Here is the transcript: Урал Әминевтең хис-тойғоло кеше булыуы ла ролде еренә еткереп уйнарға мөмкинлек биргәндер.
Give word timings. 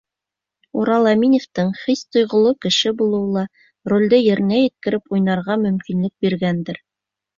Урал 0.83 1.09
Әминевтең 1.09 1.67
хис-тойғоло 1.81 2.53
кеше 2.67 2.93
булыуы 3.03 3.29
ла 3.35 3.43
ролде 3.93 4.21
еренә 4.29 4.63
еткереп 4.63 5.17
уйнарға 5.19 5.59
мөмкинлек 5.67 6.17
биргәндер. 6.27 6.83